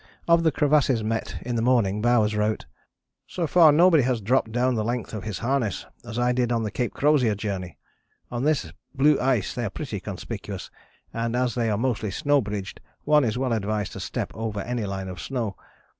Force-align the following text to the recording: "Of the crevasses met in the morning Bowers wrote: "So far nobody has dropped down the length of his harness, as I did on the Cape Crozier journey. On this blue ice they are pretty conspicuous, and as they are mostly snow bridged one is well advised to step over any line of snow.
"Of 0.27 0.41
the 0.41 0.51
crevasses 0.51 1.03
met 1.03 1.37
in 1.43 1.55
the 1.55 1.61
morning 1.61 2.01
Bowers 2.01 2.35
wrote: 2.35 2.65
"So 3.27 3.45
far 3.45 3.71
nobody 3.71 4.01
has 4.01 4.19
dropped 4.19 4.51
down 4.51 4.73
the 4.73 4.83
length 4.83 5.13
of 5.13 5.25
his 5.25 5.37
harness, 5.37 5.85
as 6.03 6.17
I 6.17 6.31
did 6.31 6.51
on 6.51 6.63
the 6.63 6.71
Cape 6.71 6.91
Crozier 6.95 7.35
journey. 7.35 7.77
On 8.31 8.43
this 8.43 8.73
blue 8.95 9.19
ice 9.21 9.53
they 9.53 9.63
are 9.63 9.69
pretty 9.69 9.99
conspicuous, 9.99 10.71
and 11.13 11.35
as 11.35 11.53
they 11.53 11.69
are 11.69 11.77
mostly 11.77 12.09
snow 12.09 12.41
bridged 12.41 12.81
one 13.03 13.23
is 13.23 13.37
well 13.37 13.53
advised 13.53 13.91
to 13.93 13.99
step 13.99 14.31
over 14.33 14.61
any 14.61 14.85
line 14.87 15.07
of 15.07 15.21
snow. 15.21 15.55